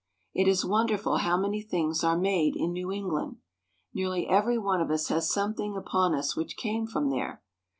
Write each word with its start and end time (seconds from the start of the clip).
It 0.33 0.47
is 0.47 0.65
wonderful 0.65 1.17
how 1.17 1.37
many 1.37 1.61
things 1.61 2.03
are 2.03 2.17
made 2.17 2.55
in 2.55 2.73
New 2.73 2.89
Eng 2.89 3.07
land. 3.09 3.37
Nearly 3.93 4.27
every 4.27 4.57
one 4.57 4.81
of 4.81 4.89
us 4.89 5.09
has 5.09 5.29
something 5.31 5.77
upon 5.77 6.15
us 6.15 6.35
which 6.35 6.57
came 6.57 6.87
from 6.87 7.11
there. 7.11 7.43